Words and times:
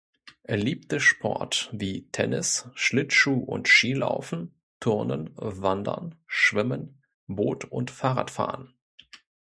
Er 0.41 0.57
liebte 0.57 0.99
Sport 0.99 1.69
wie 1.73 2.09
Tennis, 2.09 2.67
Schlittschuh- 2.73 3.45
und 3.45 3.67
Skilaufen, 3.67 4.59
Turnen, 4.79 5.29
Wandern, 5.35 6.15
Schwimmen, 6.25 7.03
Boot- 7.27 7.65
und 7.65 7.91
Fahrradfahren. 7.91 8.73